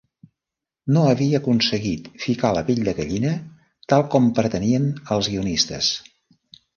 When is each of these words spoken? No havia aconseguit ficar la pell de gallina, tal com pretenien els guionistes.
No 0.95 1.01
havia 1.09 1.41
aconseguit 1.41 2.07
ficar 2.23 2.51
la 2.59 2.63
pell 2.69 2.81
de 2.87 2.93
gallina, 2.99 3.33
tal 3.93 4.05
com 4.15 4.31
pretenien 4.39 4.89
els 5.17 5.31
guionistes. 5.35 5.91